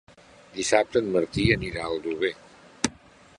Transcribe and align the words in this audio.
Dissabte 0.53 1.03
en 1.05 1.11
Martí 1.17 1.45
anirà 1.57 1.85
a 1.85 1.91
Aldover. 1.93 2.33